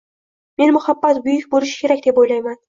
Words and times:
Men 0.61 0.73
muhabbat 0.77 1.19
buyuk 1.27 1.45
bo`lishi 1.53 1.77
kerak 1.83 2.03
deb 2.09 2.21
o`ylayman 2.25 2.59